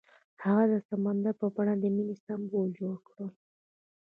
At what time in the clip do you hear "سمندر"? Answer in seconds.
0.89-1.33